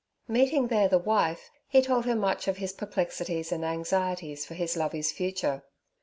Meeting 0.27 0.69
there 0.69 0.87
the 0.87 0.97
wife, 0.97 1.51
he 1.67 1.79
told 1.79 2.05
her 2.05 2.15
much 2.15 2.47
of 2.47 2.57
his 2.57 2.73
perplexities 2.73 3.51
and 3.51 3.63
anxieties 3.63 4.47
for 4.47 4.55
his 4.55 4.75
Lovey's 4.75 5.11
future. 5.11 5.61